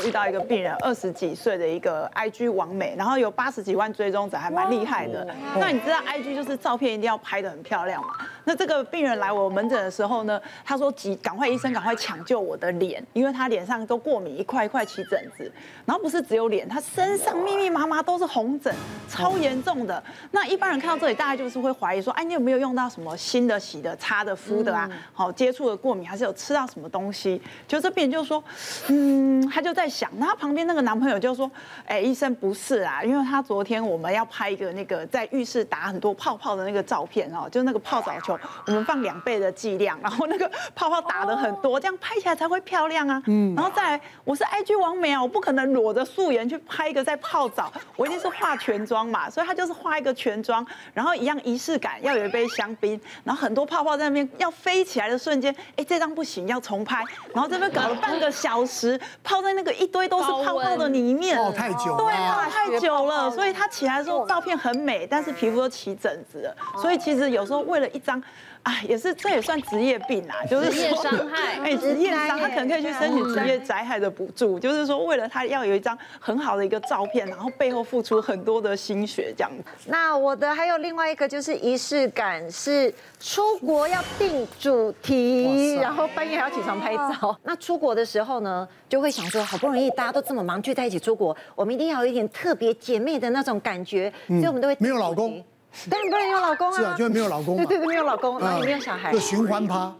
[0.00, 5.26] 有遇到一个病人，二十几岁的一个 IG 网美，然后有八十几万追踪者，还蛮厉害的。
[5.58, 8.08] 那你知道 IG 就是照片一定要拍得很漂亮嘛？
[8.44, 15.50] 那这个病人来我门诊的时候呢，他说急，赶快医生赶快抢救我的脸，因为他脸上都过敏，一块一块起疹子，
[15.84, 18.74] 然后不是只有脸，他身上密密麻麻都是红疹，
[19.08, 20.02] 超严重的。
[20.30, 24.90] 那一般人看到这里，大概就是会怀疑说，哎，你有没有用到什么新的、洗的、擦的、敷的啊？
[25.12, 27.40] 好，接触的过敏，还是有吃到什么东西？
[27.68, 28.42] 就这病人就说，
[28.88, 31.50] 嗯，他就在想，那他旁边那个男朋友就说，
[31.86, 38.29] 哎，医生不是啊，因为他昨天我们要拍一个那个在浴室打很多泡泡的那个照片哦，就那个泡澡球，
[38.66, 43.22] 我们放两倍的剂量，然后那个泡泡打的很多，这样拍起来才会漂亮啊。
[43.26, 57.04] 嗯，然后再来，我是 IG 王美啊，我不可能裸着素颜去拍一个在泡澡，我一定是化全妆嘛，所以他就是化一个全妆，然后一样仪式感，要有一杯香槟，然后很多泡泡在那边要飞起来的瞬间，哎，这张不行，要重拍，
[57.34, 68.19] 然后这边搞了半个小时，泡在那个一堆都是泡泡的里面，哦，太久了，对啊，太久了，所以他起来的时候照片很美，但是皮肤都起疹子了，所以其实有时候为了一张。
[68.62, 71.58] 啊，也是，这也算职业病啦，就是职业伤害。
[71.64, 79.64] 哎，职业伤，他可能可以去申请职业灾害的补助，就是说为了他要有一张很好的一个照片，然后背后付出很多的心血这样子。
[79.86, 87.34] 那我的还有另外一个就是仪式感，是出国要定主题，然后半夜还要起床拍照。
[87.42, 95.42] 那出国的时候呢，就会想说，好不容易大家都这么忙聚在一起出国，我们一定要有一点特别姐妹的那种感觉，所以我们都会没有老公。
[95.88, 96.76] 当然不能有老公啊！
[96.76, 97.56] 是啊，就是没有老公。
[97.56, 99.12] 对对对，没有老公，然后也没有小孩。
[99.12, 99.76] 就循环趴。
[99.76, 99.96] 啊？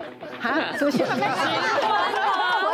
[0.77, 1.27] 什么循环趴？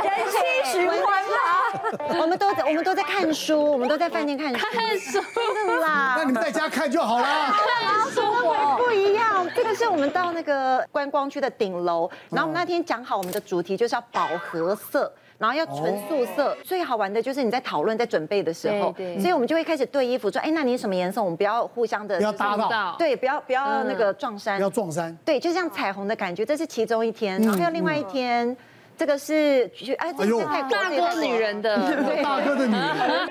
[0.03, 0.37] 人妻
[0.73, 2.19] 寻欢趴。
[2.19, 4.67] 我们都在，我们都在看书，我们都在饭店看书。
[4.73, 5.21] 看书。
[5.81, 6.15] 啦。
[6.17, 7.25] 那你们在家看就好了。
[7.25, 8.23] 看书
[8.79, 9.47] 不一样。
[9.55, 15.13] 这个是我们到那个观光区的顶楼，然后我们那天讲好我们的主题就是要饱和色。
[15.39, 21.23] 然后要纯素色，最好玩的就是你在讨论、在准备的时候，所以我们就会开始对衣服说，哎，那你什么颜色？
[21.23, 28.57] 我们不要互相的，不要搭到，对，不要不要那个撞衫，不要撞衫，对，就像彩虹的感觉，这是其中一天，然后还有另外一天。
[28.99, 31.77] 这个是去哎，这是大哥女人的，
[32.23, 33.29] 大哥的女人，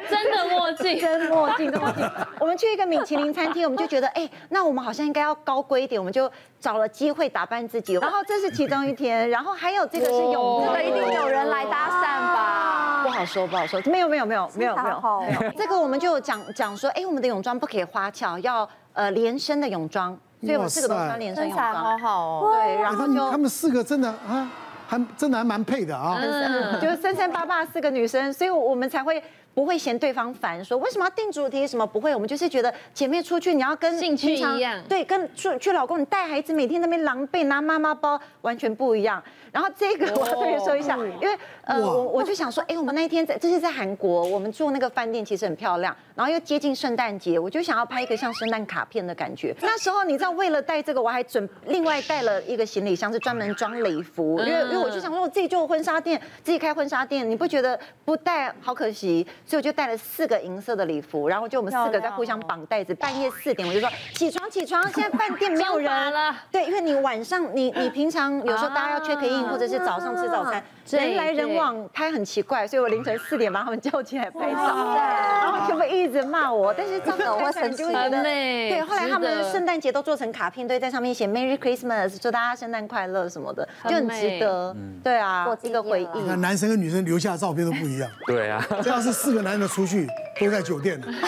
[0.86, 2.10] 镜，真墨镜，真墨镜。
[2.40, 7.94] 我们去一个米其林餐厅，我们就觉得，哎，那我们好像应该要高贵一点，我们就找了机会打扮自己。
[7.96, 12.02] 然后这是其中一天，然后还有这个是泳，这个一定有人来搭讪
[12.36, 13.04] 吧？
[13.04, 15.52] 不好说，不好说，没有，没有，没有，没有，没有。
[15.58, 22.52] 这个我们就讲讲说，哎，我们的泳装不可以花俏，要呃连身的泳装，所以我们四个都穿连身泳装，好好哦。
[22.54, 24.50] 对，然后就他们四个真的啊。
[24.88, 29.20] 还真的还蛮配的啊，嗯，就是三三八八四个女生，所以我们才会
[29.56, 39.24] 不会嫌对方烦，说为什么要定主题什么不会，我们就是觉得姐妹出去你要跟兴趣一样，对，跟去去老公你带孩子每天那边狼狈拿妈妈包完全不一样。
[39.54, 41.34] 然后这个我要特别说一下，因为
[41.64, 49.56] 呃我我就想说，哎，我们那一天在这是在韩国，我们住那个饭店其实很漂亮，然后又接近圣诞节，我就想要拍一个像圣诞卡片的感觉。
[49.62, 59.26] 那时候你知道，为了带这个，我还准另外带了一个行李箱，是专门装礼服，因为因为我就想说，我自己做婚纱店，自己开婚纱店，你不觉得不带好可惜？
[59.46, 65.86] 所以我就带了四个银色的礼服，然后就我们四个在互相绑带子，半夜四点我就说起床起床，现在饭店没有人。
[66.12, 66.36] 了。
[66.52, 69.46] 对，因为你晚上你你平常有时候大家要 check in。
[69.46, 74.58] 或者是早上吃早餐， 人来人往，拍很奇怪，所以我凌晨四点把他们叫起来拍照，
[74.96, 86.22] 然后就会一直骂我，但是这样我很就会觉得，对，后来他们圣诞节都做成卡片，对，在上面写 Merry Christmas，祝大家圣诞快乐什么的，就很值得，对啊，一个回忆。
[86.28, 90.08] 那男生跟女生留下的照片都不一样，对啊，这样是四个男人的出去
[90.40, 91.28] 都在酒店的， 没有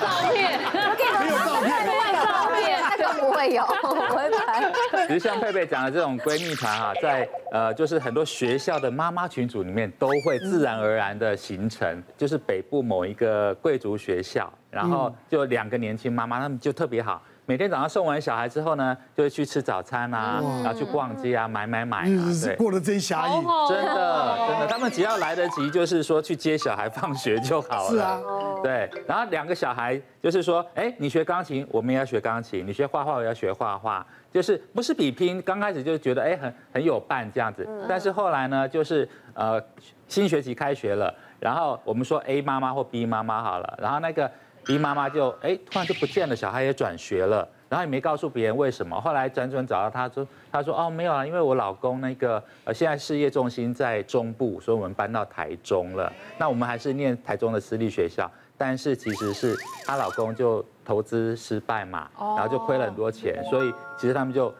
[0.00, 0.58] 照片，
[1.20, 1.86] 没有照片。
[3.54, 5.06] 有，我会拍。
[5.06, 12.02] 其实像佩佩讲的这种闺蜜团啊，在呃，就是很多学校的妈妈群组里面都会自然而然的形成。
[12.16, 17.22] 就是北部某一个贵族学校，然后就两个年轻妈妈，她们就特别好。
[17.48, 22.04] 每天早上送完小孩之后呢，就会去吃早餐啊，然后去逛街啊，买买买啊，
[22.42, 27.90] 对，过得真惬意，真的真的，他们只要来得及，就是说去接小孩放学就好了。
[27.90, 28.20] 是啊，
[28.64, 35.40] 对，然后两个小孩就是说，哎，你学钢琴，我们也要学钢琴；你学画画，我要学画画，就是不是比拼。
[35.42, 39.62] 刚开始就觉得哎很很有伴这样子，但是后来呢，就是呃
[40.08, 44.28] 新学期开学了，然后我们说 A 妈妈或 B 妈妈好了，然后那个。
[44.66, 49.00] B 妈妈就哎，突然就不见了，小孩也转学了，然后也没告诉别人为什么。
[49.00, 56.12] 后来辗转找到他说，他说哦没有啊，因为我老公那个呃现在事业重心在中部，所以我们搬到台中了。
[56.36, 58.28] 那我们还是念台中的私立学校，
[58.58, 59.54] 但是其实是
[59.84, 64.52] 她老公就投资失败嘛，然后就亏了很多钱，所以其实他们就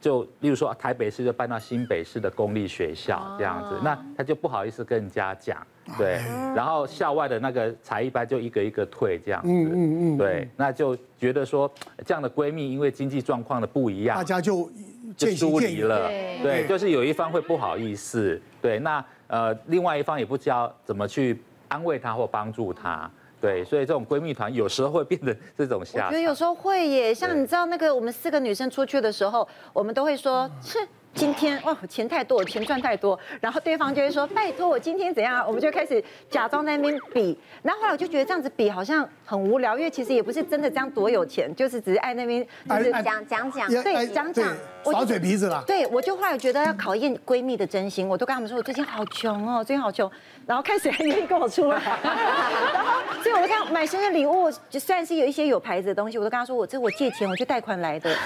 [0.00, 5.66] 就例如说台北市就搬到新北市的公立学校这样子，那他就不好意思跟人家讲。
[5.98, 6.20] 对，
[6.54, 11.70] 然后校外的那个才艺班就一个一个退这样子，嗯嗯嗯对，那就觉得说
[12.04, 14.70] 这样的闺蜜因为经济状况的不一样，大家就
[15.16, 16.40] 就疏离了，对。
[16.42, 21.38] 对，就是有一方会不好意思，对，那呃另外一方也不知道怎么去
[21.68, 23.10] 安慰她或帮助她，
[23.40, 26.08] 对，所以这种闺蜜团有时候会变得这种下场。
[26.08, 30.78] 我觉得有时候会耶，像你知道那个我们四个女生出去的时候，我们都会说，是。
[31.12, 45.62] 今天哇，钱太多，钱赚太多，然后对方就会说拜托我今天怎样，我们就开始假装在那边比，然后后来我就觉得这样子比好像很无聊，因为其实也不是真的这样多有钱，就是只是爱那边就是讲讲讲，对，讲讲，耍嘴皮子啦。
[45.66, 50.10] 对，我就后来觉得要考验闺蜜的真心，我都跟他们说我最近好穷哦，最近好穷，
[50.46, 58.16] 然后看谁还愿意跟我出来，然后所以我就看买生日礼物，就虽然是有一些有牌子的东西，我都跟他说我这我借钱，我去贷款来的。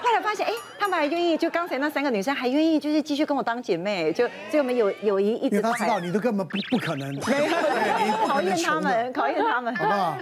[0.00, 0.61] 后来发现，哎，他
[0.92, 5.56] 们还愿意，就刚才那三个女生还愿意，就是继续跟我当姐妹，就所以我们友友谊一直。
[5.56, 7.08] 因为他知道你都根本不不可能。
[7.14, 7.38] 没
[8.08, 10.18] 有，考验他们，考验他们，好不好？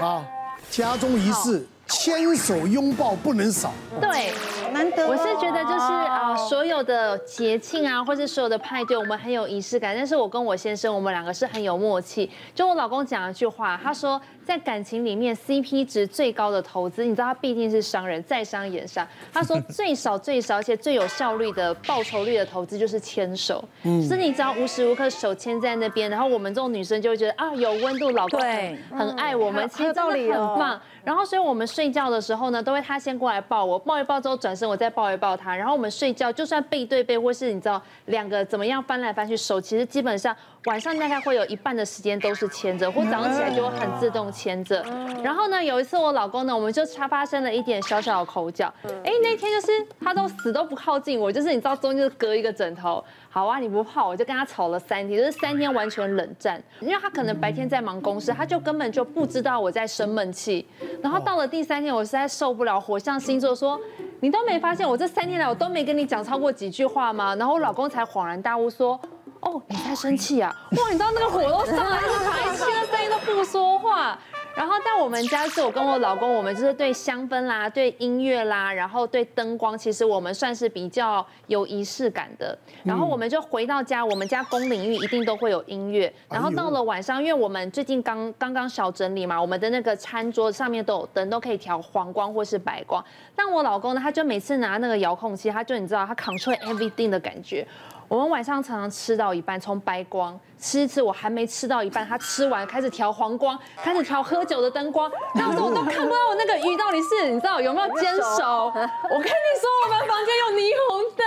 [0.00, 0.24] 好，
[0.70, 3.72] 家中仪式，牵手拥抱不能少。
[4.00, 4.32] 对，
[4.72, 5.06] 难得。
[5.06, 9.94] 我是觉得就是啊，所有的节庆啊，或是所有的派对，我们很有仪式感。
[9.94, 12.28] 但是我跟我先生，我们两个是很有默契。
[12.54, 14.20] 就我老公讲一句话，他说。
[14.48, 19.06] 在感情里面，CP 值最高的投资，你知道他毕竟是商人，在商言商。
[19.30, 23.62] 他说 最少最少，而且最有效率的报酬率的投资就是牵手。
[23.82, 30.80] 嗯，就是你只要无时无刻手牵在那边，然后我们这种女生就会觉得啊有温度，老公很很爱我们，其实真的很棒。
[31.04, 35.54] 然后所以我们睡觉的时候呢，都会他先过来抱我，抱一抱之后转身，我再抱一抱他。
[35.54, 40.34] 然后我们睡觉就算背对背，或是你知道两个怎么样翻来翻去，手其实基本上。
[40.64, 44.84] 晚上大概会有一半的时间都是牵着，或早上起来就会很自动牵着。
[45.22, 48.72] 然后呢，有一次我老公呢，我们就差发生了一点小小的口角。
[49.04, 53.02] 哎，那天就是他都死都不靠近我，就是你知道中间就隔一个枕头。
[53.30, 56.60] 好啊，你不怕，我就跟他吵了三天，就是三天完全冷战。
[56.80, 60.66] 因为他可能白天在忙公事，他就根本就不知道我在生闷气。
[61.00, 63.80] 然后到了第三天，我实在受不了，火象星座说，
[64.20, 67.36] 你都没发现我这三天来我都没跟你讲超过几句话吗？
[67.36, 68.98] 然后我老公才恍然大悟说。
[69.40, 70.54] 哦，你在生气啊？
[70.72, 74.18] 哇，你知道那个火都上来，就是排气的声音都不说话。
[74.56, 82.58] 然后但我们家是我跟我老公，我们就是对香氛啦，对音乐啦，然后对灯光，其实我们算是比较有仪式感的。
[82.82, 86.12] 然后我们就回到家，我们家公领域一定都会有音乐。
[86.28, 93.04] 然后到了晚上，因为我们最近刚刚刚小整理嘛，我们的那个餐桌上面都有灯，都可以调黄光或是白光。
[93.36, 97.64] 但我老公呢，他就每次拿那个遥控器，他就你知道，他 control everything 的感觉。
[98.08, 108.72] 我们晚上常常吃到一半，从白光吃一次，我还没吃到一半，他吃完开始调黄光，开始调喝酒的灯光，当时我都看不到我那个鱼到底是，你知道有没有煎熟？
[108.72, 109.28] 我跟你
[109.60, 111.26] 说，我们房间有霓虹灯，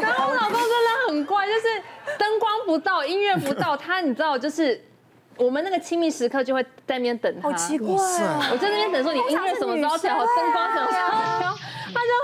[0.02, 1.82] 然后我老公真的很乖，就是
[2.16, 4.80] 灯光不到，音乐不到，他你知道就是
[5.36, 7.50] 我们那个亲密时刻就会在那边等他。
[7.50, 8.48] 好奇怪啊！
[8.52, 11.49] 我在那边等说你音乐什么时候调，灯光什么时候调。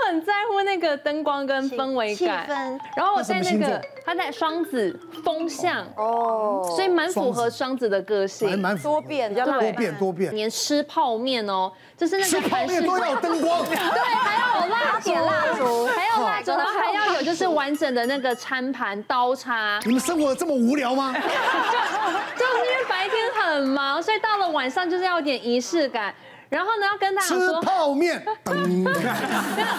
[0.07, 10.33] 很在乎那个灯光跟氛围感，然后我在那个他在双子风象哦，所以蛮符合双子的个性，还蛮多变，比较多变多变。
[10.33, 19.79] 连吃泡面哦，就是那个吃泡面都要灯光， 对，还要有蜡烛，蜡烛，还有蜡烛，然后还要有就是完整的那个餐盘刀叉。
[19.85, 21.13] 你们生活这么无聊吗？
[21.13, 26.13] 就就是因为白天很忙，所以到了晚上就是要有点仪式感。
[26.49, 28.53] 然后呢，要跟大家说吃泡面， 要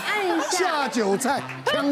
[0.06, 1.88] 按一下下酒菜，然后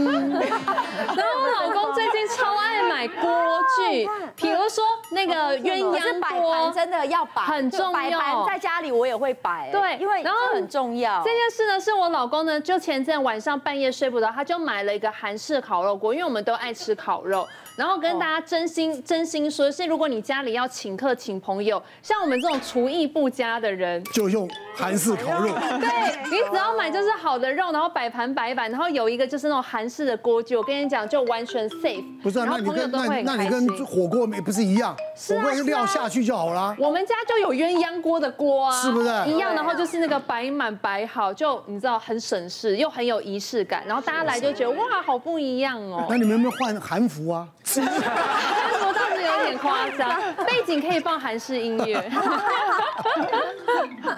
[1.41, 7.93] 我老公最近超爱买锅具， 比如说那个鸳鸯锅，摆盘真的要摆，很重要。
[7.93, 11.23] 摆盘在家里我也会摆，对，因为然后很重要。
[11.25, 17.49] 这件事呢，是我老公呢，就前阵晚上半夜睡不着，他就买了一个韩式烤肉锅，因为我们都爱吃烤肉。
[17.77, 25.53] 然后跟大家真心真心说，是如果你家里要请客请朋友，像我们这种厨艺不佳的人，就用韩式烤肉。
[25.79, 32.03] 对，你只要买就是好的肉，然后摆盘摆板，然后有一个就是那种韩式的锅具，我跟你讲就完全 safe。
[32.23, 34.97] 不是，那你跟那那你跟火锅没不是一样？
[35.29, 36.75] 火锅料下去就好了。
[36.79, 39.55] 我们家就有鸳鸯锅的锅啊，是不是一样？
[39.55, 46.07] 然后就是那个摆满摆好，就你知道很省事又很有仪式感，然后大家来就觉得哇，好不一样哦。
[46.09, 47.47] 那你们有没有换韩服啊？
[47.83, 51.95] 韩服倒是 有点夸张，背景可以放韩式音乐。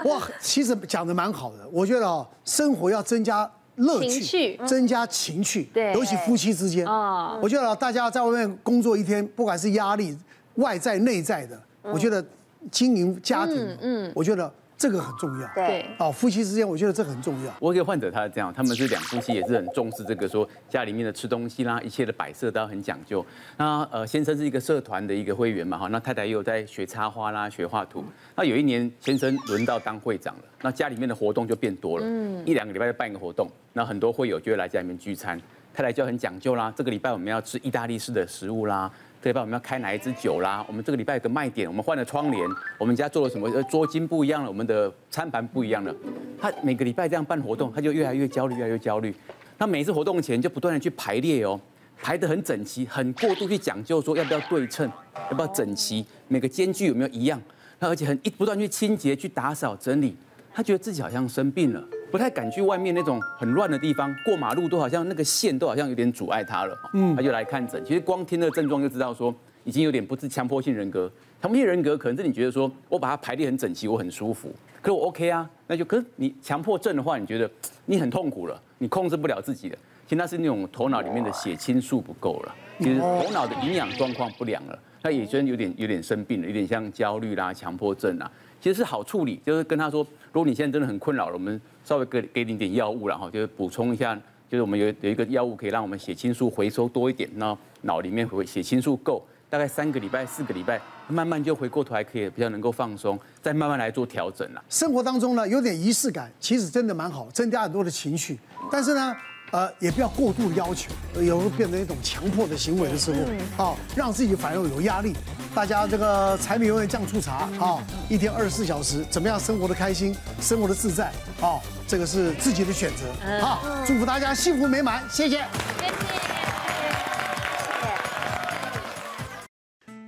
[0.04, 6.86] 哇，其实讲的蛮好的，我觉得哦，生活要增加乐趣，增加情趣，对，尤其夫妻之间。
[6.86, 10.16] 啊，我觉得大家在外面工作一天，不管是压力
[10.56, 12.24] 外在内在的，我觉得
[12.70, 15.50] 经营家庭，嗯，我觉得这个很重要。
[15.54, 17.52] 对，哦，夫妻之间，我觉得这个很重要。
[17.58, 23.24] 我给患者他是这样，他们是两夫妻，也是很重视这个说家里面的吃东西啦，一切的摆设都要很讲究。
[23.56, 28.04] 那呃，先生是一个社团的一个会员嘛，哈，那太太也有在学插花啦，学画图。
[28.36, 35.40] 那有一年先生轮到当会长了，那家里面的活动就变多了，嗯，一两个礼拜就办一个活动，那很多会友就会来家里面聚餐。
[35.72, 38.90] 太太就很讲究啦，这个礼拜我们要吃意大利式的食物啦。
[39.22, 40.64] 这礼拜我们要开哪一支酒啦？
[40.66, 42.44] 我们这个礼拜有个卖点，我们换了窗帘，
[42.76, 43.48] 我们家做了什么？
[43.50, 45.94] 呃，桌巾不一样了，我们的餐盘不一样了。
[46.40, 49.14] 他每个礼拜这样办活动，他就越来越焦虑，越来越焦虑。
[49.56, 51.60] 他每次活动前就不断的去排列哦，
[52.02, 54.90] 排得很整齐，很过度去讲究说要不要对称，
[55.30, 57.40] 要不要整齐，每个间距有没有一样？
[57.78, 60.16] 他而且很一不断去清洁、去打扫、整理，
[60.52, 61.84] 他觉得自己好像生病了。
[62.10, 66.76] 不太敢去外面那种很乱的地方，过马路都好像那个线都好像有点阻碍他了。
[66.94, 67.84] 嗯，他就来看诊。
[67.84, 69.34] 其实光听那个症状就知道说，
[69.64, 71.10] 已经有点不是强迫性人格。
[71.40, 77.48] 强迫性人格可能是你觉得说我把它排列很整齐，我很舒服，可是我 OK 啊，那就可是你强迫症的话，你觉得
[77.86, 79.78] 你很痛苦了，你控制不了自己了。
[80.04, 88.30] 其实那是那种头脑里面的血清素不够了，其实头脑的营养状况不良了，他也真有点有点生病了，有点像焦虑啦、强迫症啊。
[88.60, 94.14] 其实是好处理，就是跟他说，如果你现在真的很困扰了，我们稍微给给你点药物，然后就是补充一下，
[94.50, 100.78] 就是我们有有一个药物可以让我们血清素回收多一点，那脑里面回血清素够，大概三个礼拜、四个礼拜，
[101.08, 104.62] 慢慢就回过头来可以比较能够放松，再慢慢来做调整了。
[104.68, 108.38] 生活当中呢，有点仪式感，其实真的蛮好，增加很多的情绪，
[108.70, 109.16] 但是呢。
[109.50, 113.10] 呃，也不要过度要求，有时候变成一种强迫的行为的时
[113.56, 115.14] 候，啊，让自己反而有压力。
[115.54, 121.06] 大家这个柴米油盐酱醋茶啊，一天二十四小时，怎么样生活的开心，生活的自在
[121.40, 121.58] 啊？
[121.86, 123.06] 这个是自己的选择
[123.44, 123.58] 啊！
[123.84, 125.38] 祝福大家幸福美满，谢谢。
[125.38, 125.92] 谢谢。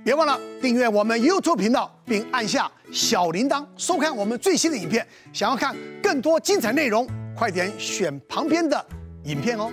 [0.03, 5.05] 别忘了订阅我们 YouTube 频道，并按下小铃铛，收看我们最新的影片。
[5.33, 8.85] 想要看更多精彩内容，快点选旁边的。
[9.25, 9.71] 影片哦。